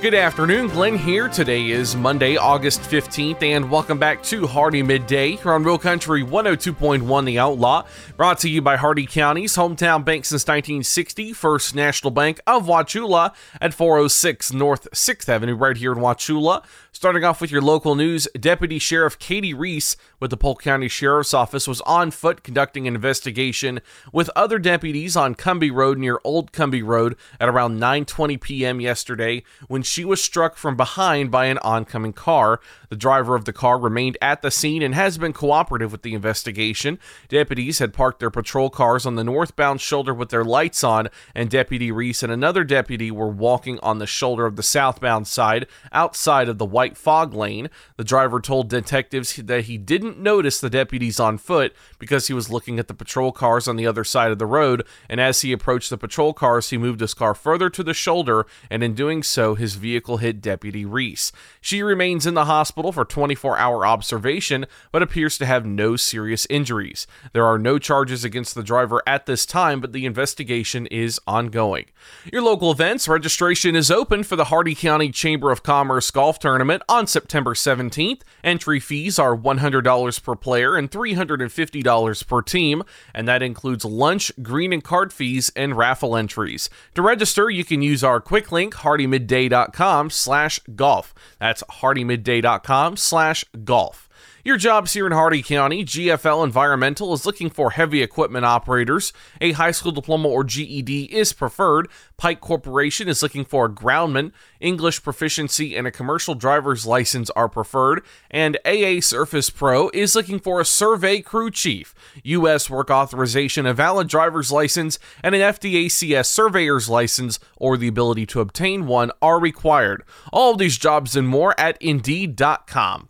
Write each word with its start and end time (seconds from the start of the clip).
Good 0.00 0.14
afternoon, 0.14 0.68
Glenn 0.68 0.96
here. 0.96 1.28
Today 1.28 1.68
is 1.68 1.94
Monday, 1.94 2.38
August 2.38 2.80
15th, 2.80 3.42
and 3.42 3.70
welcome 3.70 3.98
back 3.98 4.22
to 4.22 4.46
Hardee 4.46 4.82
Midday 4.82 5.32
here 5.32 5.52
on 5.52 5.62
Real 5.62 5.76
Country 5.76 6.24
102.1 6.24 7.26
The 7.26 7.38
Outlaw. 7.38 7.84
Brought 8.16 8.38
to 8.38 8.48
you 8.48 8.62
by 8.62 8.78
Hardee 8.78 9.04
County's 9.04 9.56
hometown 9.56 10.02
bank 10.02 10.24
since 10.24 10.46
1960, 10.46 11.34
First 11.34 11.74
National 11.74 12.10
Bank 12.10 12.40
of 12.46 12.64
Wauchula 12.64 13.34
at 13.60 13.74
406 13.74 14.54
North 14.54 14.88
6th 14.90 15.28
Avenue, 15.28 15.54
right 15.54 15.76
here 15.76 15.92
in 15.92 15.98
Wauchula. 15.98 16.64
Starting 16.92 17.22
off 17.22 17.40
with 17.40 17.52
your 17.52 17.62
local 17.62 17.94
news, 17.94 18.26
Deputy 18.38 18.76
Sheriff 18.80 19.16
Katie 19.16 19.54
Reese 19.54 19.96
with 20.18 20.30
the 20.30 20.36
Polk 20.36 20.60
County 20.60 20.88
Sheriff's 20.88 21.32
Office 21.32 21.68
was 21.68 21.80
on 21.82 22.10
foot 22.10 22.42
conducting 22.42 22.88
an 22.88 22.96
investigation 22.96 23.80
with 24.12 24.28
other 24.34 24.58
deputies 24.58 25.16
on 25.16 25.36
Cumbie 25.36 25.72
Road 25.72 25.98
near 25.98 26.18
Old 26.24 26.50
Cumbie 26.50 26.84
Road 26.84 27.14
at 27.38 27.48
around 27.48 27.78
9:20 27.78 28.40
p.m. 28.40 28.80
yesterday 28.80 29.44
when 29.68 29.84
she 29.84 30.04
was 30.04 30.22
struck 30.22 30.56
from 30.56 30.76
behind 30.76 31.30
by 31.30 31.46
an 31.46 31.58
oncoming 31.58 32.12
car. 32.12 32.60
The 32.88 32.96
driver 32.96 33.36
of 33.36 33.44
the 33.44 33.52
car 33.52 33.78
remained 33.78 34.18
at 34.20 34.42
the 34.42 34.50
scene 34.50 34.82
and 34.82 34.96
has 34.96 35.16
been 35.16 35.32
cooperative 35.32 35.92
with 35.92 36.02
the 36.02 36.14
investigation. 36.14 36.98
Deputies 37.28 37.78
had 37.78 37.94
parked 37.94 38.18
their 38.18 38.30
patrol 38.30 38.68
cars 38.68 39.06
on 39.06 39.14
the 39.14 39.22
northbound 39.22 39.80
shoulder 39.80 40.12
with 40.12 40.30
their 40.30 40.44
lights 40.44 40.82
on, 40.82 41.08
and 41.36 41.48
Deputy 41.48 41.92
Reese 41.92 42.24
and 42.24 42.32
another 42.32 42.64
deputy 42.64 43.12
were 43.12 43.28
walking 43.28 43.78
on 43.78 44.00
the 44.00 44.08
shoulder 44.08 44.44
of 44.44 44.56
the 44.56 44.62
southbound 44.64 45.28
side 45.28 45.68
outside 45.92 46.48
of 46.48 46.58
the 46.58 46.66
fog 46.88 47.34
lane. 47.34 47.70
The 47.96 48.04
driver 48.04 48.40
told 48.40 48.68
detectives 48.68 49.36
that 49.36 49.64
he 49.64 49.78
didn't 49.78 50.18
notice 50.18 50.60
the 50.60 50.70
deputies 50.70 51.20
on 51.20 51.38
foot 51.38 51.74
because 51.98 52.26
he 52.26 52.34
was 52.34 52.50
looking 52.50 52.78
at 52.78 52.88
the 52.88 52.94
patrol 52.94 53.32
cars 53.32 53.68
on 53.68 53.76
the 53.76 53.86
other 53.86 54.04
side 54.04 54.30
of 54.30 54.38
the 54.38 54.46
road, 54.46 54.86
and 55.08 55.20
as 55.20 55.42
he 55.42 55.52
approached 55.52 55.90
the 55.90 55.98
patrol 55.98 56.32
cars, 56.32 56.70
he 56.70 56.78
moved 56.78 57.00
his 57.00 57.14
car 57.14 57.34
further 57.34 57.70
to 57.70 57.82
the 57.82 57.94
shoulder, 57.94 58.46
and 58.70 58.82
in 58.82 58.94
doing 58.94 59.22
so, 59.22 59.54
his 59.54 59.74
vehicle 59.74 60.18
hit 60.18 60.40
Deputy 60.40 60.84
Reese. 60.84 61.32
She 61.60 61.82
remains 61.82 62.26
in 62.26 62.34
the 62.34 62.46
hospital 62.46 62.92
for 62.92 63.04
24 63.04 63.58
hour 63.58 63.86
observation, 63.86 64.66
but 64.92 65.02
appears 65.02 65.36
to 65.38 65.46
have 65.46 65.66
no 65.66 65.96
serious 65.96 66.46
injuries. 66.48 67.06
There 67.32 67.44
are 67.44 67.58
no 67.58 67.78
charges 67.78 68.24
against 68.24 68.54
the 68.54 68.62
driver 68.62 69.02
at 69.06 69.26
this 69.26 69.44
time, 69.44 69.80
but 69.80 69.92
the 69.92 70.06
investigation 70.06 70.86
is 70.86 71.20
ongoing. 71.26 71.86
Your 72.32 72.42
local 72.42 72.70
events 72.70 73.08
registration 73.08 73.76
is 73.76 73.90
open 73.90 74.22
for 74.22 74.36
the 74.36 74.44
Hardee 74.44 74.74
County 74.74 75.10
Chamber 75.10 75.50
of 75.50 75.62
Commerce 75.62 76.10
Golf 76.10 76.38
Tournament 76.38 76.69
on 76.88 77.06
September 77.06 77.54
17th. 77.54 78.20
Entry 78.44 78.80
fees 78.80 79.18
are 79.18 79.36
$100 79.36 80.22
per 80.22 80.36
player 80.36 80.76
and 80.76 80.90
$350 80.90 82.26
per 82.26 82.42
team, 82.42 82.82
and 83.14 83.26
that 83.26 83.42
includes 83.42 83.84
lunch, 83.84 84.32
green 84.42 84.72
and 84.72 84.84
card 84.84 85.12
fees, 85.12 85.50
and 85.56 85.76
raffle 85.76 86.16
entries. 86.16 86.70
To 86.94 87.02
register, 87.02 87.50
you 87.50 87.64
can 87.64 87.82
use 87.82 88.04
our 88.04 88.20
quick 88.20 88.52
link, 88.52 88.74
hardeemidday.com 88.74 90.10
slash 90.10 90.60
golf. 90.76 91.14
That's 91.38 91.62
hardeemidday.com 91.64 92.96
slash 92.96 93.44
golf. 93.64 94.09
Your 94.42 94.56
jobs 94.56 94.94
here 94.94 95.06
in 95.06 95.12
Hardee 95.12 95.42
County, 95.42 95.84
GFL 95.84 96.42
Environmental 96.42 97.12
is 97.12 97.26
looking 97.26 97.50
for 97.50 97.72
heavy 97.72 98.02
equipment 98.02 98.46
operators. 98.46 99.12
A 99.38 99.52
high 99.52 99.70
school 99.70 99.92
diploma 99.92 100.28
or 100.28 100.44
GED 100.44 101.04
is 101.12 101.34
preferred. 101.34 101.88
Pike 102.16 102.40
Corporation 102.40 103.06
is 103.06 103.22
looking 103.22 103.44
for 103.44 103.66
a 103.66 103.70
groundman. 103.70 104.32
English 104.58 105.02
proficiency 105.02 105.76
and 105.76 105.86
a 105.86 105.90
commercial 105.90 106.34
driver's 106.34 106.86
license 106.86 107.28
are 107.30 107.50
preferred. 107.50 108.02
And 108.30 108.56
AA 108.64 109.00
Surface 109.02 109.50
Pro 109.50 109.90
is 109.90 110.14
looking 110.14 110.38
for 110.38 110.58
a 110.58 110.64
survey 110.64 111.20
crew 111.20 111.50
chief. 111.50 111.94
U.S. 112.24 112.70
work 112.70 112.90
authorization, 112.90 113.66
a 113.66 113.74
valid 113.74 114.08
driver's 114.08 114.50
license, 114.50 114.98
and 115.22 115.34
an 115.34 115.42
FDACS 115.42 116.24
surveyor's 116.24 116.88
license 116.88 117.40
or 117.58 117.76
the 117.76 117.88
ability 117.88 118.24
to 118.24 118.40
obtain 118.40 118.86
one 118.86 119.10
are 119.20 119.38
required. 119.38 120.02
All 120.32 120.52
of 120.52 120.58
these 120.58 120.78
jobs 120.78 121.14
and 121.14 121.28
more 121.28 121.54
at 121.60 121.76
Indeed.com. 121.82 123.09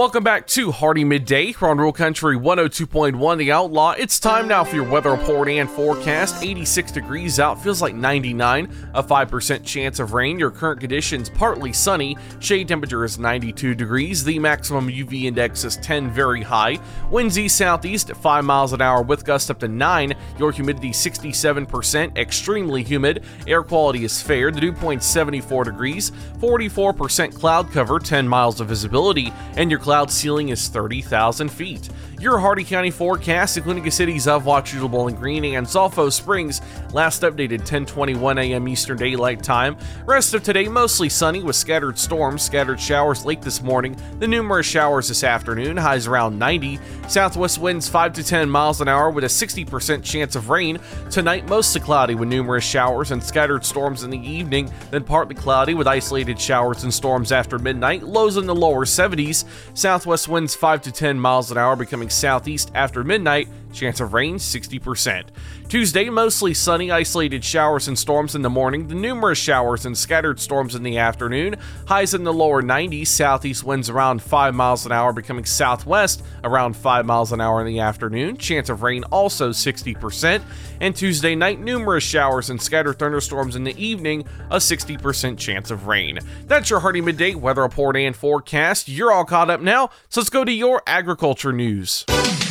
Welcome 0.00 0.24
back 0.24 0.46
to 0.46 0.72
Hardee 0.72 1.04
Midday 1.04 1.52
here 1.52 1.68
on 1.68 1.76
Real 1.76 1.92
Country 1.92 2.34
102.1 2.34 3.36
The 3.36 3.52
Outlaw. 3.52 3.90
It's 3.98 4.18
time 4.18 4.48
now 4.48 4.64
for 4.64 4.76
your 4.76 4.88
weather 4.88 5.10
report 5.10 5.50
and 5.50 5.68
forecast. 5.68 6.42
86 6.42 6.90
degrees 6.90 7.38
out, 7.38 7.62
feels 7.62 7.82
like 7.82 7.94
99. 7.94 8.74
A 8.94 9.02
5% 9.02 9.62
chance 9.62 9.98
of 9.98 10.14
rain. 10.14 10.38
Your 10.38 10.50
current 10.50 10.80
conditions 10.80 11.28
partly 11.28 11.74
sunny. 11.74 12.16
Shade 12.38 12.68
temperature 12.68 13.04
is 13.04 13.18
92 13.18 13.74
degrees. 13.74 14.24
The 14.24 14.38
maximum 14.38 14.88
UV 14.88 15.24
index 15.24 15.64
is 15.64 15.76
10, 15.76 16.10
very 16.10 16.40
high. 16.40 16.78
Winds 17.10 17.38
east 17.38 17.58
southeast 17.58 18.08
at 18.08 18.16
5 18.16 18.42
miles 18.42 18.72
an 18.72 18.80
hour 18.80 19.02
with 19.02 19.26
gusts 19.26 19.50
up 19.50 19.58
to 19.58 19.68
9. 19.68 20.14
Your 20.38 20.50
humidity 20.50 20.92
67%, 20.92 22.16
extremely 22.16 22.82
humid. 22.82 23.22
Air 23.46 23.62
quality 23.62 24.04
is 24.04 24.22
fair. 24.22 24.50
The 24.50 24.62
dew 24.62 24.72
point 24.72 25.02
74 25.02 25.64
degrees. 25.64 26.10
44% 26.38 27.34
cloud 27.34 27.70
cover, 27.70 27.98
10 27.98 28.26
miles 28.26 28.62
of 28.62 28.68
visibility. 28.68 29.30
And 29.58 29.70
your 29.70 29.78
cloud 29.90 30.08
ceiling 30.08 30.50
is 30.50 30.68
30,000 30.68 31.48
feet. 31.48 31.88
Your 32.20 32.38
Hardee 32.38 32.64
County 32.64 32.90
forecast, 32.90 33.56
including 33.56 33.82
the 33.82 33.90
cities 33.90 34.28
of 34.28 34.44
Wauchula, 34.44 34.90
Bowling 34.90 35.14
Green, 35.14 35.42
and 35.56 35.66
Sulphur 35.66 36.10
Springs, 36.10 36.60
last 36.92 37.22
updated 37.22 37.66
10:21 37.66 38.38
a.m. 38.38 38.68
Eastern 38.68 38.98
Daylight 38.98 39.42
Time. 39.42 39.74
Rest 40.04 40.34
of 40.34 40.42
today 40.42 40.68
mostly 40.68 41.08
sunny 41.08 41.42
with 41.42 41.56
scattered 41.56 41.98
storms, 41.98 42.42
scattered 42.42 42.78
showers 42.78 43.24
late 43.24 43.40
this 43.40 43.62
morning, 43.62 43.96
the 44.18 44.28
numerous 44.28 44.66
showers 44.66 45.08
this 45.08 45.24
afternoon. 45.24 45.78
Highs 45.78 46.06
around 46.06 46.38
90. 46.38 46.78
Southwest 47.08 47.56
winds 47.56 47.88
5 47.88 48.12
to 48.12 48.22
10 48.22 48.50
miles 48.50 48.82
an 48.82 48.88
hour 48.88 49.08
with 49.08 49.24
a 49.24 49.28
60% 49.28 50.04
chance 50.04 50.36
of 50.36 50.50
rain. 50.50 50.78
Tonight 51.10 51.48
mostly 51.48 51.80
cloudy 51.80 52.14
with 52.14 52.28
numerous 52.28 52.64
showers 52.64 53.12
and 53.12 53.24
scattered 53.24 53.64
storms 53.64 54.02
in 54.02 54.10
the 54.10 54.18
evening, 54.18 54.70
then 54.90 55.04
partly 55.04 55.34
cloudy 55.34 55.72
with 55.72 55.86
isolated 55.86 56.38
showers 56.38 56.84
and 56.84 56.92
storms 56.92 57.32
after 57.32 57.58
midnight. 57.58 58.02
Lows 58.02 58.36
in 58.36 58.44
the 58.44 58.54
lower 58.54 58.84
70s. 58.84 59.46
Southwest 59.72 60.28
winds 60.28 60.54
5 60.54 60.82
to 60.82 60.92
10 60.92 61.18
miles 61.18 61.50
an 61.50 61.56
hour 61.56 61.76
becoming 61.76 62.09
southeast 62.10 62.70
after 62.74 63.04
midnight, 63.04 63.48
chance 63.72 64.00
of 64.00 64.12
rain 64.12 64.36
60%. 64.36 65.24
Tuesday, 65.68 66.10
mostly 66.10 66.52
sunny, 66.52 66.90
isolated 66.90 67.44
showers 67.44 67.86
and 67.86 67.96
storms 67.96 68.34
in 68.34 68.42
the 68.42 68.50
morning, 68.50 68.88
the 68.88 68.94
numerous 68.94 69.38
showers 69.38 69.86
and 69.86 69.96
scattered 69.96 70.40
storms 70.40 70.74
in 70.74 70.82
the 70.82 70.98
afternoon. 70.98 71.54
Highs 71.86 72.12
in 72.12 72.24
the 72.24 72.32
lower 72.32 72.62
90s, 72.62 73.06
southeast 73.06 73.62
winds 73.62 73.88
around 73.88 74.20
5 74.22 74.54
miles 74.54 74.86
an 74.86 74.92
hour, 74.92 75.12
becoming 75.12 75.44
southwest 75.44 76.24
around 76.42 76.74
5 76.74 77.06
miles 77.06 77.30
an 77.30 77.40
hour 77.40 77.60
in 77.60 77.66
the 77.66 77.78
afternoon. 77.80 78.36
Chance 78.36 78.68
of 78.68 78.82
rain 78.82 79.04
also 79.04 79.50
60%. 79.50 80.42
And 80.80 80.96
Tuesday 80.96 81.36
night, 81.36 81.60
numerous 81.60 82.02
showers 82.02 82.50
and 82.50 82.60
scattered 82.60 82.98
thunderstorms 82.98 83.54
in 83.54 83.64
the 83.64 83.80
evening, 83.80 84.24
a 84.50 84.56
60% 84.56 85.38
chance 85.38 85.70
of 85.70 85.86
rain. 85.86 86.18
That's 86.46 86.70
your 86.70 86.80
Hardee 86.80 87.02
Midday 87.02 87.34
weather 87.34 87.62
report 87.62 87.96
and 87.96 88.16
forecast. 88.16 88.88
You're 88.88 89.12
all 89.12 89.24
caught 89.24 89.50
up 89.50 89.60
now, 89.60 89.90
so 90.08 90.20
let's 90.20 90.30
go 90.30 90.44
to 90.44 90.52
your 90.52 90.82
agriculture 90.86 91.52
news. 91.52 91.99
From 92.06 92.49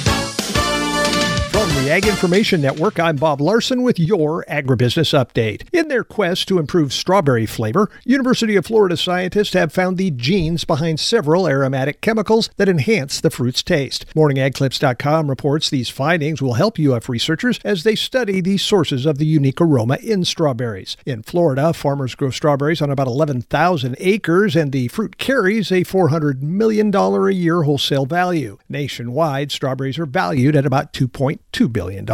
Ag 1.90 2.06
Information 2.06 2.62
Network, 2.62 3.00
I'm 3.00 3.16
Bob 3.16 3.42
Larson 3.42 3.82
with 3.82 3.98
your 3.98 4.46
agribusiness 4.48 5.12
update. 5.18 5.68
In 5.74 5.88
their 5.88 6.04
quest 6.04 6.48
to 6.50 6.60
improve 6.60 6.94
strawberry 6.94 7.48
flavor, 7.48 7.90
University 8.06 8.56
of 8.56 8.68
Florida 8.68 8.96
scientists 8.96 9.54
have 9.54 9.74
found 9.74 9.98
the 9.98 10.12
genes 10.12 10.66
behind 10.66 11.00
several 11.00 11.48
aromatic 11.48 12.02
chemicals 12.02 12.52
that 12.58 12.70
enhance 12.70 13.20
the 13.20 13.32
fruit's 13.32 13.64
taste. 13.64 14.06
MorningAgClips.com 14.14 15.32
reports 15.32 15.72
these 15.72 15.90
findings 15.90 16.44
will 16.44 16.54
help 16.54 16.78
UF 16.78 17.10
researchers 17.10 17.60
as 17.66 17.82
they 17.82 17.96
study 17.96 18.40
the 18.40 18.60
sources 18.60 19.08
of 19.08 19.18
the 19.18 19.26
unique 19.26 19.60
aroma 19.60 19.98
in 20.04 20.24
strawberries. 20.26 20.96
In 21.08 21.24
Florida, 21.24 21.74
farmers 21.74 22.14
grow 22.14 22.30
strawberries 22.30 22.84
on 22.84 22.92
about 22.92 23.08
11,000 23.08 23.96
acres, 23.98 24.56
and 24.56 24.72
the 24.72 24.90
fruit 24.90 25.18
carries 25.18 25.72
a 25.72 25.86
$400 25.86 26.44
million 26.44 26.94
a 26.94 27.30
year 27.32 27.64
wholesale 27.64 28.06
value. 28.06 28.60
Nationwide, 28.70 29.52
strawberries 29.52 29.98
are 29.98 30.06
valued 30.06 30.56
at 30.56 30.68
about 30.68 30.94
2.2 30.94 31.40
$2 31.60 31.74
billion. 31.80 32.06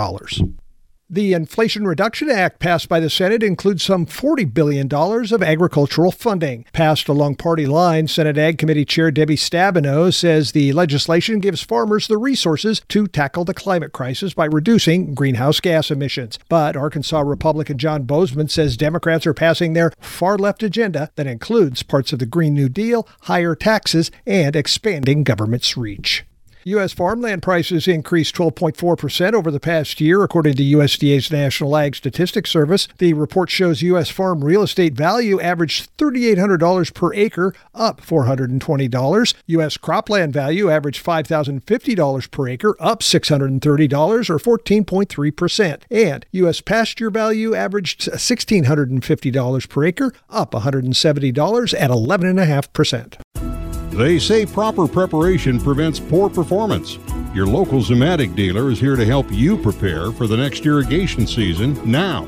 The 1.07 1.33
Inflation 1.33 1.85
Reduction 1.85 2.29
Act 2.29 2.59
passed 2.59 2.89
by 2.89 2.99
the 2.99 3.09
Senate 3.09 3.41
includes 3.41 3.83
some 3.83 4.05
$40 4.05 4.51
billion 4.53 4.91
of 4.91 5.43
agricultural 5.43 6.11
funding. 6.11 6.65
Passed 6.73 7.07
along 7.07 7.35
party 7.35 7.65
lines, 7.65 8.11
Senate 8.11 8.37
Ag 8.37 8.59
Committee 8.59 8.85
Chair 8.85 9.09
Debbie 9.11 9.35
Stabenow 9.35 10.11
says 10.13 10.51
the 10.51 10.71
legislation 10.73 11.39
gives 11.39 11.61
farmers 11.61 12.07
the 12.07 12.17
resources 12.17 12.81
to 12.89 13.07
tackle 13.07 13.45
the 13.45 13.53
climate 13.53 13.91
crisis 13.91 14.33
by 14.33 14.45
reducing 14.45 15.13
greenhouse 15.13 15.59
gas 15.59 15.89
emissions. 15.89 16.37
But 16.49 16.75
Arkansas 16.75 17.21
Republican 17.21 17.77
John 17.77 18.05
Boozman 18.05 18.49
says 18.49 18.77
Democrats 18.77 19.27
are 19.27 19.33
passing 19.33 19.73
their 19.73 19.93
far 19.99 20.37
left 20.37 20.63
agenda 20.63 21.11
that 21.15 21.27
includes 21.27 21.83
parts 21.83 22.13
of 22.13 22.19
the 22.19 22.25
Green 22.25 22.53
New 22.53 22.69
Deal, 22.69 23.07
higher 23.21 23.55
taxes, 23.55 24.11
and 24.25 24.55
expanding 24.55 25.23
government's 25.23 25.77
reach. 25.77 26.23
U.S. 26.67 26.93
farmland 26.93 27.43
prices 27.43 27.87
increased 27.87 28.33
12.4% 28.33 29.33
over 29.33 29.51
the 29.51 29.59
past 29.59 30.01
year, 30.01 30.23
according 30.23 30.55
to 30.55 30.63
USDA's 30.63 31.29
National 31.29 31.77
Ag 31.77 31.95
Statistics 31.95 32.49
Service. 32.49 32.87
The 32.97 33.13
report 33.13 33.51
shows 33.51 33.83
U.S. 33.83 34.09
farm 34.09 34.43
real 34.43 34.63
estate 34.63 34.95
value 34.95 35.39
averaged 35.39 35.95
$3,800 35.99 36.91
per 36.95 37.13
acre, 37.13 37.53
up 37.75 38.01
$420. 38.01 39.33
U.S. 39.45 39.77
cropland 39.77 40.31
value 40.31 40.71
averaged 40.71 41.05
$5,050 41.05 42.31
per 42.31 42.49
acre, 42.49 42.75
up 42.79 43.01
$630 43.01 44.29
or 44.31 44.57
14.3%. 44.57 45.81
And 45.91 46.25
U.S. 46.31 46.61
pasture 46.61 47.11
value 47.11 47.53
averaged 47.53 48.09
$1,650 48.09 49.69
per 49.69 49.83
acre, 49.85 50.13
up 50.31 50.53
$170 50.53 51.79
at 51.79 51.89
11.5%. 51.91 53.54
They 53.95 54.19
say 54.19 54.45
proper 54.45 54.89
preparation 54.89 55.57
prevents 55.57 56.01
poor 56.01 56.29
performance. 56.29 56.99
Your 57.33 57.47
local 57.47 57.79
Zimmatic 57.79 58.35
dealer 58.35 58.69
is 58.69 58.77
here 58.77 58.97
to 58.97 59.05
help 59.05 59.31
you 59.31 59.57
prepare 59.57 60.11
for 60.11 60.27
the 60.27 60.35
next 60.35 60.65
irrigation 60.65 61.25
season 61.25 61.79
now. 61.89 62.27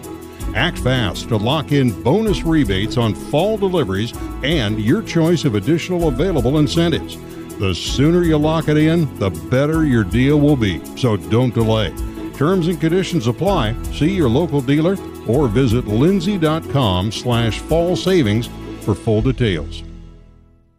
Act 0.56 0.80
fast 0.80 1.28
to 1.28 1.36
lock 1.36 1.74
in 1.74 1.92
bonus 2.04 2.44
rebates 2.44 2.96
on 2.96 3.14
fall 3.14 3.58
deliveries 3.58 4.14
and 4.44 4.80
your 4.80 5.02
choice 5.02 5.44
of 5.44 5.56
additional 5.56 6.08
available 6.08 6.60
incentives. 6.60 7.18
The 7.60 7.76
sooner 7.76 8.24
you 8.24 8.38
lock 8.38 8.70
it 8.70 8.78
in, 8.78 9.14
the 9.20 9.30
better 9.30 9.86
your 9.86 10.06
deal 10.06 10.40
will 10.40 10.56
be. 10.56 10.82
So 10.96 11.18
don't 11.18 11.54
delay. 11.54 11.94
Terms 12.34 12.70
and 12.70 12.80
conditions 12.80 13.28
apply. 13.28 13.76
See 13.92 14.12
your 14.12 14.30
local 14.30 14.62
dealer 14.62 14.96
or 15.28 15.50
visit 15.50 15.86
lindsay.com 15.86 17.12
slash 17.12 17.60
fall 17.60 17.98
savings 17.98 18.48
for 18.86 18.96
full 18.96 19.22
details. 19.22 19.84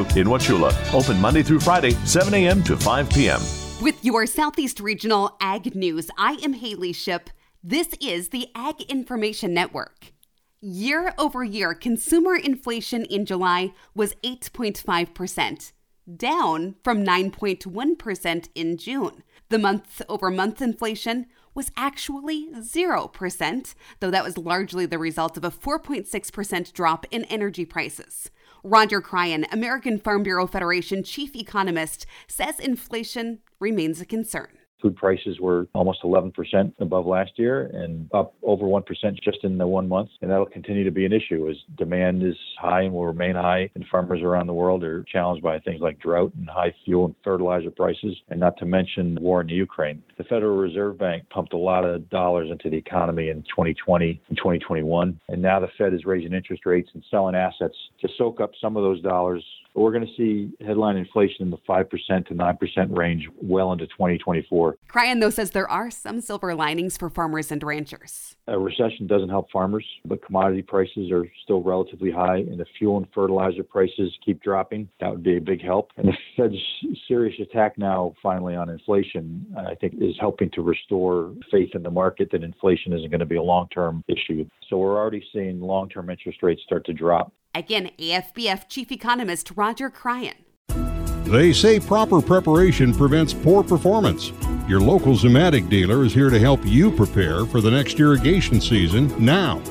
in 0.00 0.26
Wauchula. 0.26 0.72
Open 0.92 1.20
Monday 1.20 1.42
through 1.42 1.60
Friday, 1.60 1.92
7 2.04 2.32
a.m. 2.34 2.62
to 2.64 2.76
5 2.76 3.10
p.m. 3.10 3.40
With 3.82 4.04
your 4.04 4.26
Southeast 4.26 4.80
Regional 4.80 5.36
Ag 5.40 5.74
News, 5.74 6.10
I 6.16 6.38
am 6.42 6.54
Haley 6.54 6.92
Ship. 6.92 7.28
This 7.62 7.88
is 8.00 8.28
the 8.28 8.48
Ag 8.54 8.82
Information 8.82 9.52
Network. 9.52 10.12
Year 10.60 11.12
over 11.18 11.44
year, 11.44 11.74
consumer 11.74 12.36
inflation 12.36 13.04
in 13.04 13.26
July 13.26 13.72
was 13.94 14.14
8.5%, 14.24 15.72
down 16.16 16.76
from 16.82 17.04
9.1% 17.04 18.48
in 18.54 18.76
June. 18.78 19.22
The 19.50 19.58
month 19.58 20.00
over 20.08 20.30
month 20.30 20.62
inflation 20.62 21.26
was 21.54 21.70
actually 21.76 22.48
0%, 22.52 23.74
though 24.00 24.10
that 24.10 24.24
was 24.24 24.38
largely 24.38 24.86
the 24.86 24.98
result 24.98 25.36
of 25.36 25.44
a 25.44 25.50
4.6% 25.50 26.72
drop 26.72 27.06
in 27.10 27.24
energy 27.24 27.64
prices. 27.64 28.30
Roger 28.62 29.00
Cryan, 29.00 29.46
American 29.52 29.98
Farm 29.98 30.22
Bureau 30.22 30.46
Federation 30.46 31.02
chief 31.02 31.36
economist, 31.36 32.06
says 32.26 32.58
inflation 32.58 33.40
remains 33.60 34.00
a 34.00 34.06
concern. 34.06 34.58
Food 34.84 34.96
prices 34.96 35.40
were 35.40 35.66
almost 35.72 36.02
11% 36.02 36.34
above 36.78 37.06
last 37.06 37.32
year 37.36 37.70
and 37.72 38.06
up 38.12 38.34
over 38.42 38.66
1% 38.66 38.84
just 39.22 39.38
in 39.42 39.56
the 39.56 39.66
one 39.66 39.88
month. 39.88 40.10
And 40.20 40.30
that'll 40.30 40.44
continue 40.44 40.84
to 40.84 40.90
be 40.90 41.06
an 41.06 41.12
issue 41.14 41.48
as 41.48 41.56
demand 41.78 42.22
is 42.22 42.36
high 42.60 42.82
and 42.82 42.92
will 42.92 43.06
remain 43.06 43.34
high. 43.34 43.70
And 43.74 43.86
farmers 43.90 44.20
around 44.20 44.46
the 44.46 44.52
world 44.52 44.84
are 44.84 45.02
challenged 45.04 45.42
by 45.42 45.58
things 45.60 45.80
like 45.80 45.98
drought 46.00 46.34
and 46.36 46.46
high 46.50 46.74
fuel 46.84 47.06
and 47.06 47.14
fertilizer 47.24 47.70
prices, 47.70 48.14
and 48.28 48.38
not 48.38 48.58
to 48.58 48.66
mention 48.66 49.14
the 49.14 49.22
war 49.22 49.40
in 49.40 49.46
the 49.46 49.54
Ukraine. 49.54 50.02
The 50.18 50.24
Federal 50.24 50.58
Reserve 50.58 50.98
Bank 50.98 51.30
pumped 51.30 51.54
a 51.54 51.56
lot 51.56 51.86
of 51.86 52.10
dollars 52.10 52.50
into 52.50 52.68
the 52.68 52.76
economy 52.76 53.30
in 53.30 53.42
2020 53.44 54.20
and 54.28 54.36
2021. 54.36 55.18
And 55.30 55.40
now 55.40 55.60
the 55.60 55.68
Fed 55.78 55.94
is 55.94 56.04
raising 56.04 56.34
interest 56.34 56.66
rates 56.66 56.90
and 56.92 57.02
selling 57.10 57.34
assets 57.34 57.76
to 58.02 58.08
soak 58.18 58.42
up 58.42 58.50
some 58.60 58.76
of 58.76 58.82
those 58.82 59.00
dollars 59.00 59.42
but 59.74 59.82
we're 59.82 59.92
going 59.92 60.06
to 60.06 60.14
see 60.16 60.52
headline 60.64 60.96
inflation 60.96 61.42
in 61.42 61.50
the 61.50 61.58
5% 61.68 62.26
to 62.28 62.34
9% 62.34 62.96
range 62.96 63.28
well 63.42 63.72
into 63.72 63.86
2024. 63.88 64.76
Cryan, 64.88 65.20
though, 65.20 65.30
says 65.30 65.50
there 65.50 65.70
are 65.70 65.90
some 65.90 66.20
silver 66.20 66.54
linings 66.54 66.96
for 66.96 67.10
farmers 67.10 67.50
and 67.50 67.62
ranchers. 67.62 68.36
A 68.46 68.58
recession 68.58 69.06
doesn't 69.06 69.30
help 69.30 69.50
farmers, 69.50 69.84
but 70.04 70.24
commodity 70.24 70.62
prices 70.62 71.10
are 71.10 71.26
still 71.42 71.62
relatively 71.62 72.10
high, 72.10 72.36
and 72.36 72.60
if 72.60 72.68
fuel 72.78 72.98
and 72.98 73.06
fertilizer 73.14 73.62
prices 73.62 74.12
keep 74.24 74.42
dropping, 74.42 74.88
that 75.00 75.10
would 75.10 75.22
be 75.22 75.36
a 75.36 75.40
big 75.40 75.62
help. 75.62 75.90
And 75.96 76.08
the 76.08 76.16
Fed's 76.36 77.00
serious 77.08 77.34
attack 77.40 77.76
now, 77.78 78.14
finally, 78.22 78.54
on 78.54 78.68
inflation, 78.68 79.46
I 79.56 79.74
think, 79.74 79.94
is 80.00 80.14
helping 80.20 80.50
to 80.50 80.62
restore 80.62 81.32
faith 81.50 81.70
in 81.74 81.82
the 81.82 81.90
market 81.90 82.30
that 82.32 82.44
inflation 82.44 82.92
isn't 82.92 83.10
going 83.10 83.20
to 83.20 83.26
be 83.26 83.36
a 83.36 83.42
long 83.42 83.68
term 83.68 84.04
issue. 84.08 84.46
So 84.68 84.78
we're 84.78 84.96
already 84.96 85.24
seeing 85.32 85.60
long 85.60 85.88
term 85.88 86.10
interest 86.10 86.42
rates 86.42 86.62
start 86.64 86.84
to 86.86 86.92
drop. 86.92 87.32
Again, 87.54 87.90
AFBF 87.98 88.68
Chief 88.68 88.90
Economist 88.90 89.52
Roger 89.54 89.88
Cryan. 89.88 90.34
They 91.24 91.52
say 91.52 91.78
proper 91.78 92.20
preparation 92.20 92.92
prevents 92.92 93.32
poor 93.32 93.62
performance. 93.62 94.32
Your 94.68 94.80
local 94.80 95.14
Zimmatic 95.14 95.68
dealer 95.68 96.04
is 96.04 96.12
here 96.12 96.30
to 96.30 96.38
help 96.38 96.64
you 96.64 96.90
prepare 96.90 97.46
for 97.46 97.60
the 97.60 97.70
next 97.70 98.00
irrigation 98.00 98.60
season 98.60 99.12
now. 99.24 99.62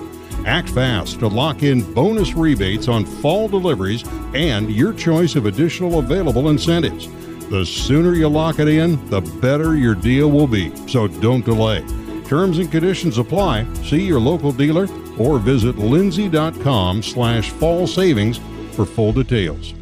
Act 0.45 0.69
fast 0.69 1.19
to 1.19 1.27
lock 1.27 1.63
in 1.63 1.93
bonus 1.93 2.33
rebates 2.33 2.87
on 2.87 3.05
fall 3.05 3.47
deliveries 3.47 4.03
and 4.33 4.71
your 4.71 4.93
choice 4.93 5.35
of 5.35 5.45
additional 5.45 5.99
available 5.99 6.49
incentives. 6.49 7.07
The 7.49 7.65
sooner 7.65 8.13
you 8.13 8.29
lock 8.29 8.59
it 8.59 8.67
in, 8.67 9.03
the 9.09 9.21
better 9.41 9.75
your 9.75 9.95
deal 9.95 10.31
will 10.31 10.47
be. 10.47 10.75
So 10.87 11.07
don't 11.07 11.45
delay. 11.45 11.83
Terms 12.25 12.57
and 12.59 12.71
conditions 12.71 13.17
apply. 13.17 13.71
See 13.83 14.03
your 14.03 14.19
local 14.19 14.51
dealer 14.51 14.87
or 15.17 15.39
visit 15.39 15.77
lindsay.com 15.77 17.03
slash 17.03 17.49
fall 17.51 17.87
savings 17.87 18.39
for 18.71 18.85
full 18.85 19.13
details. 19.13 19.73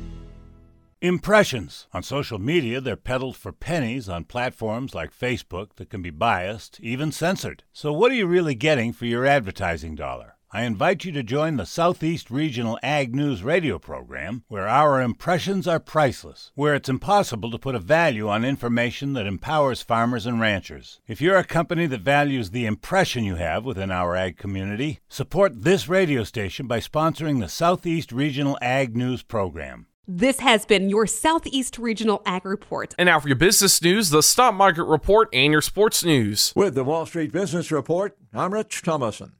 Impressions. 1.03 1.87
On 1.93 2.03
social 2.03 2.37
media, 2.37 2.79
they're 2.79 2.95
peddled 2.95 3.35
for 3.35 3.51
pennies 3.51 4.07
on 4.07 4.23
platforms 4.23 4.93
like 4.93 5.17
Facebook 5.17 5.69
that 5.77 5.89
can 5.89 6.03
be 6.03 6.11
biased, 6.11 6.79
even 6.79 7.11
censored. 7.11 7.63
So, 7.73 7.91
what 7.91 8.11
are 8.11 8.15
you 8.15 8.27
really 8.27 8.53
getting 8.53 8.93
for 8.93 9.07
your 9.07 9.25
advertising 9.25 9.95
dollar? 9.95 10.35
I 10.53 10.63
invite 10.63 11.05
you 11.05 11.13
to 11.13 11.23
join 11.23 11.55
the 11.55 11.65
Southeast 11.65 12.29
Regional 12.29 12.77
Ag 12.83 13.15
News 13.15 13.41
radio 13.41 13.79
program, 13.79 14.43
where 14.49 14.67
our 14.67 15.01
impressions 15.01 15.65
are 15.65 15.79
priceless, 15.79 16.51
where 16.55 16.75
it's 16.75 16.89
impossible 16.89 17.49
to 17.51 17.57
put 17.57 17.73
a 17.73 17.79
value 17.79 18.27
on 18.27 18.43
information 18.43 19.13
that 19.13 19.25
empowers 19.25 19.81
farmers 19.81 20.25
and 20.25 20.41
ranchers. 20.41 20.99
If 21.07 21.21
you're 21.21 21.37
a 21.37 21.45
company 21.45 21.85
that 21.85 22.01
values 22.01 22.49
the 22.49 22.65
impression 22.65 23.23
you 23.23 23.35
have 23.35 23.63
within 23.63 23.91
our 23.91 24.13
ag 24.17 24.35
community, 24.37 24.99
support 25.07 25.63
this 25.63 25.87
radio 25.87 26.25
station 26.25 26.67
by 26.67 26.81
sponsoring 26.81 27.39
the 27.39 27.47
Southeast 27.47 28.11
Regional 28.11 28.57
Ag 28.61 28.93
News 28.93 29.23
program. 29.23 29.87
This 30.05 30.41
has 30.41 30.65
been 30.65 30.89
your 30.89 31.07
Southeast 31.07 31.77
Regional 31.77 32.21
Ag 32.25 32.43
Report. 32.43 32.93
And 32.99 33.07
now 33.07 33.21
for 33.21 33.29
your 33.29 33.37
business 33.37 33.81
news, 33.81 34.09
the 34.09 34.21
stock 34.21 34.53
market 34.53 34.83
report, 34.83 35.29
and 35.31 35.53
your 35.53 35.61
sports 35.61 36.03
news. 36.03 36.51
With 36.57 36.75
the 36.75 36.83
Wall 36.83 37.05
Street 37.05 37.31
Business 37.31 37.71
Report, 37.71 38.17
I'm 38.33 38.53
Rich 38.53 38.81
Thomason. 38.81 39.31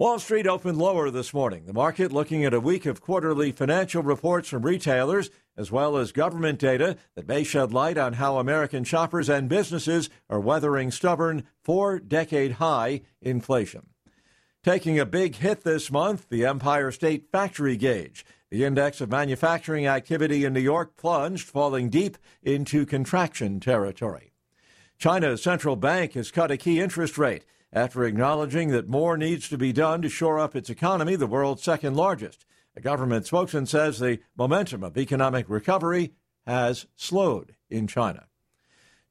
Wall 0.00 0.18
Street 0.18 0.46
opened 0.46 0.78
lower 0.78 1.10
this 1.10 1.34
morning. 1.34 1.66
The 1.66 1.74
market 1.74 2.10
looking 2.10 2.42
at 2.42 2.54
a 2.54 2.58
week 2.58 2.86
of 2.86 3.02
quarterly 3.02 3.52
financial 3.52 4.02
reports 4.02 4.48
from 4.48 4.62
retailers, 4.62 5.28
as 5.58 5.70
well 5.70 5.98
as 5.98 6.10
government 6.10 6.58
data 6.58 6.96
that 7.16 7.28
may 7.28 7.44
shed 7.44 7.74
light 7.74 7.98
on 7.98 8.14
how 8.14 8.38
American 8.38 8.82
shoppers 8.82 9.28
and 9.28 9.46
businesses 9.46 10.08
are 10.30 10.40
weathering 10.40 10.90
stubborn 10.90 11.44
four 11.62 11.98
decade 11.98 12.52
high 12.52 13.02
inflation. 13.20 13.90
Taking 14.64 14.98
a 14.98 15.04
big 15.04 15.34
hit 15.34 15.64
this 15.64 15.90
month, 15.90 16.30
the 16.30 16.46
Empire 16.46 16.90
State 16.90 17.30
Factory 17.30 17.76
Gauge. 17.76 18.24
The 18.48 18.64
index 18.64 19.02
of 19.02 19.10
manufacturing 19.10 19.86
activity 19.86 20.46
in 20.46 20.54
New 20.54 20.60
York 20.60 20.96
plunged, 20.96 21.46
falling 21.46 21.90
deep 21.90 22.16
into 22.42 22.86
contraction 22.86 23.60
territory. 23.60 24.32
China's 24.96 25.42
central 25.42 25.76
bank 25.76 26.14
has 26.14 26.30
cut 26.30 26.50
a 26.50 26.56
key 26.56 26.80
interest 26.80 27.18
rate 27.18 27.44
after 27.72 28.04
acknowledging 28.04 28.70
that 28.70 28.88
more 28.88 29.16
needs 29.16 29.48
to 29.48 29.58
be 29.58 29.72
done 29.72 30.02
to 30.02 30.08
shore 30.08 30.38
up 30.38 30.56
its 30.56 30.70
economy, 30.70 31.16
the 31.16 31.26
world's 31.26 31.62
second 31.62 31.96
largest. 31.96 32.44
A 32.76 32.80
government 32.80 33.26
spokesman 33.26 33.66
says 33.66 33.98
the 33.98 34.20
momentum 34.36 34.82
of 34.82 34.96
economic 34.96 35.48
recovery 35.48 36.12
has 36.46 36.86
slowed 36.96 37.54
in 37.68 37.86
China. 37.86 38.26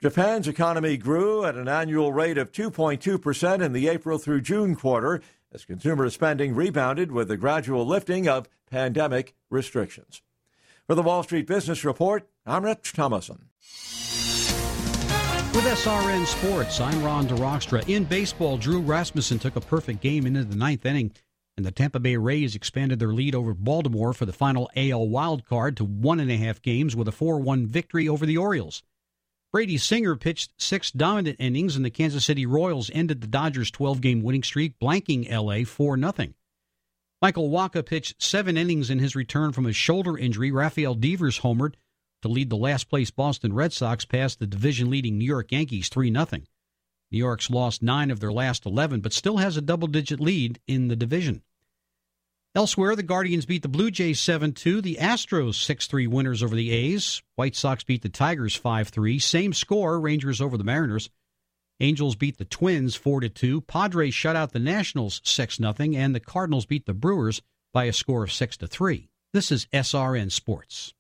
Japan's 0.02 0.48
economy 0.48 0.96
grew 0.96 1.44
at 1.44 1.56
an 1.56 1.68
annual 1.68 2.14
rate 2.14 2.38
of 2.38 2.52
2.2% 2.52 3.62
in 3.62 3.74
the 3.74 3.90
April 3.90 4.18
through 4.18 4.42
June 4.42 4.76
quarter 4.76 5.22
as 5.52 5.66
consumer 5.66 6.10
spending 6.10 6.56
rebounded 6.56 7.12
with 7.12 7.28
the 7.28 7.38
gradual 7.38 7.86
lifting 7.86 8.28
of 8.28 8.48
pandemic 8.70 9.36
restrictions. 9.50 10.22
For 10.88 10.96
the 10.96 11.04
Wall 11.04 11.24
Street 11.24 11.48
Business 11.48 11.84
Report, 11.84 12.30
I'm 12.46 12.64
Rich 12.64 12.94
Thomason. 12.94 13.50
With 15.60 15.74
SRN 15.74 16.26
Sports, 16.26 16.80
I'm 16.80 17.04
Ron 17.04 17.28
DeRockstra. 17.28 17.90
In 17.90 18.06
baseball, 18.06 18.58
Drew 18.58 18.80
Rasmussen 18.80 19.40
took 19.40 19.58
a 19.58 19.60
perfect 19.60 20.00
game 20.00 20.26
into 20.26 20.46
the 20.46 20.56
ninth 20.56 20.86
inning, 20.86 21.12
and 21.58 21.66
the 21.66 21.72
Tampa 21.72 22.00
Bay 22.00 22.16
Rays 22.16 22.56
expanded 22.56 22.98
their 22.98 23.12
lead 23.12 23.36
over 23.36 23.54
Baltimore 23.54 24.14
for 24.14 24.26
the 24.26 24.32
final 24.32 24.70
AL 24.78 25.10
wild 25.10 25.44
card 25.44 25.76
to 25.76 25.84
one 25.84 26.22
and 26.22 26.32
a 26.32 26.38
half 26.38 26.62
games 26.62 26.96
with 26.96 27.10
a 27.10 27.12
4 27.12 27.42
1 27.42 27.68
victory 27.68 28.08
over 28.08 28.26
the 28.26 28.38
Orioles. 28.38 28.84
Brady 29.52 29.78
Singer 29.78 30.16
pitched 30.16 30.54
six 30.56 30.92
dominant 30.92 31.36
innings, 31.42 31.76
and 31.76 31.84
the 31.84 31.90
Kansas 31.90 32.24
City 32.24 32.46
Royals 32.46 32.90
ended 32.94 33.20
the 33.20 33.28
Dodgers' 33.28 33.70
12 33.70 34.00
game 34.00 34.24
winning 34.24 34.44
streak, 34.44 34.80
blanking 34.80 35.30
LA 35.30 35.66
4 35.66 35.98
0. 35.98 36.14
Michael 37.22 37.50
Wacha 37.50 37.86
pitched 37.86 38.24
seven 38.24 38.56
innings 38.56 38.90
in 38.90 39.00
his 39.00 39.14
return 39.14 39.52
from 39.52 39.66
a 39.66 39.74
shoulder 39.74 40.18
injury. 40.18 40.54
Rafael 40.54 40.96
Devers 40.96 41.42
homered 41.42 41.74
to 42.22 42.28
lead 42.28 42.50
the 42.50 42.58
last 42.58 42.90
place 42.90 43.12
Boston 43.12 43.54
Red 43.54 43.74
Sox 43.74 44.06
past 44.06 44.40
the 44.40 44.48
division 44.48 44.90
leading 44.90 45.18
New 45.18 45.26
York 45.26 45.52
Yankees 45.52 45.90
3 45.90 46.12
0. 46.12 46.26
New 47.12 47.18
York's 47.18 47.50
lost 47.50 47.82
nine 47.82 48.12
of 48.12 48.20
their 48.20 48.32
last 48.32 48.66
11, 48.66 49.02
but 49.02 49.14
still 49.14 49.38
has 49.38 49.58
a 49.58 49.62
double 49.62 49.88
digit 49.88 50.20
lead 50.20 50.60
in 50.68 50.88
the 50.88 50.96
division. 50.96 51.42
Elsewhere, 52.56 52.96
the 52.96 53.04
Guardians 53.04 53.46
beat 53.46 53.62
the 53.62 53.68
Blue 53.68 53.92
Jays 53.92 54.20
7 54.20 54.54
2. 54.54 54.82
The 54.82 54.98
Astros 55.00 55.56
6 55.56 55.88
3 55.88 56.08
winners 56.08 56.42
over 56.42 56.56
the 56.56 56.72
A's. 56.72 57.22
White 57.36 57.56
Sox 57.56 57.84
beat 57.84 58.02
the 58.02 58.10
Tigers 58.10 58.56
5 58.56 58.90
3. 58.90 59.20
Same 59.20 59.54
score, 59.54 60.00
Rangers 60.00 60.42
over 60.42 60.58
the 60.58 60.64
Mariners. 60.64 61.10
Angels 61.80 62.16
beat 62.16 62.38
the 62.38 62.46
Twins 62.46 62.96
4 62.96 63.22
2. 63.22 63.62
Padres 63.62 64.14
shut 64.14 64.36
out 64.36 64.52
the 64.52 64.60
Nationals 64.60 65.22
6 65.24 65.58
0. 65.58 65.74
And 65.80 66.14
the 66.16 66.20
Cardinals 66.20 66.66
beat 66.66 66.86
the 66.86 66.94
Brewers 66.94 67.42
by 67.72 67.86
a 67.86 67.94
score 67.94 68.24
of 68.24 68.32
6 68.32 68.58
3. 68.58 69.10
This 69.32 69.52
is 69.52 69.68
SRN 69.68 70.32
Sports. 70.32 70.94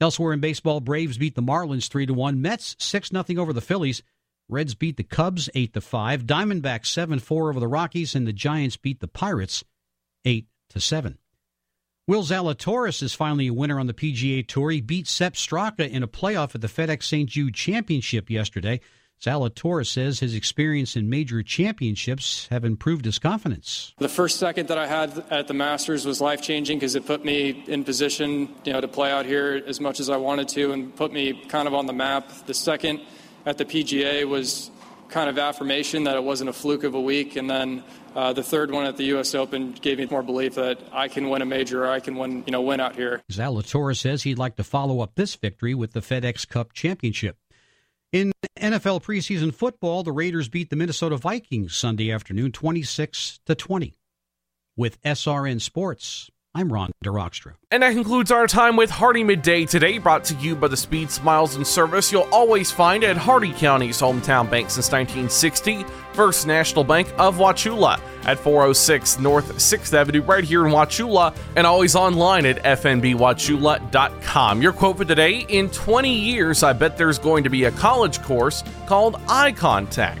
Elsewhere 0.00 0.32
in 0.32 0.40
baseball, 0.40 0.80
Braves 0.80 1.18
beat 1.18 1.34
the 1.34 1.42
Marlins 1.42 1.88
3 1.88 2.06
to 2.06 2.14
1. 2.14 2.40
Mets 2.40 2.74
6 2.78 3.10
0 3.10 3.24
over 3.36 3.52
the 3.52 3.60
Phillies. 3.60 4.02
Reds 4.48 4.74
beat 4.74 4.96
the 4.96 5.04
Cubs 5.04 5.50
8 5.54 5.74
to 5.74 5.80
5. 5.80 6.24
Diamondbacks 6.24 6.86
7 6.86 7.18
4 7.18 7.50
over 7.50 7.60
the 7.60 7.68
Rockies. 7.68 8.14
And 8.14 8.26
the 8.26 8.32
Giants 8.32 8.76
beat 8.76 9.00
the 9.00 9.08
Pirates 9.08 9.62
8 10.24 10.46
to 10.70 10.80
7. 10.80 11.18
Will 12.06 12.22
Zalatoris 12.22 13.02
is 13.02 13.14
finally 13.14 13.48
a 13.48 13.52
winner 13.52 13.78
on 13.78 13.86
the 13.86 13.94
PGA 13.94 14.46
Tour. 14.46 14.70
He 14.70 14.80
beat 14.80 15.06
Sepp 15.06 15.34
Straka 15.34 15.88
in 15.88 16.02
a 16.02 16.08
playoff 16.08 16.54
at 16.54 16.60
the 16.60 16.66
FedEx 16.66 17.04
St. 17.04 17.28
Jude 17.28 17.54
Championship 17.54 18.30
yesterday. 18.30 18.80
Zalatoris 19.20 19.88
says 19.88 20.20
his 20.20 20.34
experience 20.34 20.96
in 20.96 21.10
major 21.10 21.42
championships 21.42 22.46
have 22.50 22.64
improved 22.64 23.04
his 23.04 23.18
confidence. 23.18 23.92
The 23.98 24.08
first 24.08 24.38
second 24.38 24.68
that 24.68 24.78
I 24.78 24.86
had 24.86 25.24
at 25.30 25.46
the 25.46 25.54
Masters 25.54 26.06
was 26.06 26.20
life 26.22 26.40
changing 26.40 26.78
because 26.78 26.94
it 26.94 27.04
put 27.04 27.22
me 27.22 27.62
in 27.66 27.84
position, 27.84 28.48
you 28.64 28.72
know, 28.72 28.80
to 28.80 28.88
play 28.88 29.10
out 29.10 29.26
here 29.26 29.62
as 29.66 29.78
much 29.78 30.00
as 30.00 30.08
I 30.08 30.16
wanted 30.16 30.48
to 30.50 30.72
and 30.72 30.96
put 30.96 31.12
me 31.12 31.34
kind 31.48 31.68
of 31.68 31.74
on 31.74 31.84
the 31.84 31.92
map. 31.92 32.30
The 32.46 32.54
second 32.54 33.00
at 33.44 33.58
the 33.58 33.66
PGA 33.66 34.24
was 34.24 34.70
kind 35.10 35.28
of 35.28 35.38
affirmation 35.38 36.04
that 36.04 36.16
it 36.16 36.24
wasn't 36.24 36.48
a 36.48 36.52
fluke 36.52 36.84
of 36.84 36.94
a 36.94 37.00
week, 37.00 37.36
and 37.36 37.50
then 37.50 37.82
uh, 38.14 38.32
the 38.32 38.42
third 38.42 38.70
one 38.70 38.86
at 38.86 38.96
the 38.96 39.04
U.S. 39.04 39.34
Open 39.34 39.72
gave 39.72 39.98
me 39.98 40.06
more 40.06 40.22
belief 40.22 40.54
that 40.54 40.78
I 40.92 41.08
can 41.08 41.28
win 41.28 41.42
a 41.42 41.46
major, 41.46 41.84
or 41.84 41.88
I 41.88 42.00
can 42.00 42.16
win, 42.16 42.44
you 42.46 42.52
know, 42.52 42.62
win 42.62 42.80
out 42.80 42.96
here. 42.96 43.20
Zalatoris 43.30 43.98
says 43.98 44.22
he'd 44.22 44.38
like 44.38 44.56
to 44.56 44.64
follow 44.64 45.00
up 45.00 45.16
this 45.16 45.34
victory 45.34 45.74
with 45.74 45.92
the 45.92 46.00
FedEx 46.00 46.48
Cup 46.48 46.72
Championship. 46.72 47.36
NFL 48.60 49.02
preseason 49.02 49.54
football, 49.54 50.02
the 50.02 50.12
Raiders 50.12 50.50
beat 50.50 50.68
the 50.68 50.76
Minnesota 50.76 51.16
Vikings 51.16 51.74
Sunday 51.74 52.12
afternoon 52.12 52.52
26 52.52 53.40
to 53.46 53.54
20. 53.54 53.96
With 54.76 55.00
SRN 55.02 55.62
Sports, 55.62 56.30
I'm 56.52 56.72
Ron 56.72 56.90
DeRockstra. 57.04 57.54
And 57.70 57.84
that 57.84 57.92
concludes 57.92 58.32
our 58.32 58.48
time 58.48 58.74
with 58.74 58.90
Hardee 58.90 59.22
Midday 59.22 59.66
today, 59.66 59.98
brought 59.98 60.24
to 60.24 60.34
you 60.34 60.56
by 60.56 60.66
the 60.66 60.76
speed, 60.76 61.08
smiles, 61.08 61.54
and 61.54 61.64
service 61.64 62.10
you'll 62.10 62.28
always 62.32 62.72
find 62.72 63.04
at 63.04 63.16
Hardee 63.16 63.52
County's 63.52 64.00
hometown 64.00 64.50
bank 64.50 64.68
since 64.68 64.90
1960, 64.90 65.84
First 66.12 66.48
National 66.48 66.82
Bank 66.82 67.08
of 67.18 67.36
Wauchula 67.36 68.00
at 68.24 68.36
406 68.40 69.20
North 69.20 69.54
6th 69.54 69.94
Avenue, 69.94 70.22
right 70.22 70.42
here 70.42 70.66
in 70.66 70.72
Wauchula, 70.72 71.36
and 71.54 71.68
always 71.68 71.94
online 71.94 72.44
at 72.46 72.60
fnbwauchula.com. 72.64 74.60
Your 74.60 74.72
quote 74.72 74.96
for 74.96 75.04
today 75.04 75.46
In 75.48 75.70
20 75.70 76.12
years, 76.12 76.64
I 76.64 76.72
bet 76.72 76.98
there's 76.98 77.20
going 77.20 77.44
to 77.44 77.50
be 77.50 77.64
a 77.64 77.70
college 77.70 78.20
course 78.22 78.64
called 78.86 79.20
Eye 79.28 79.52
Contact. 79.52 80.20